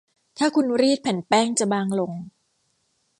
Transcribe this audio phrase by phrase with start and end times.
[0.37, 2.11] ถ้าคุณรีดแผ่นแป้งจะบางลง